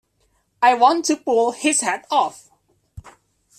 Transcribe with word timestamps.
I 0.63 0.73
want 0.73 1.05
to 1.05 1.15
pull 1.15 1.51
his 1.51 1.81
head 1.81 2.05
off. 2.09 2.49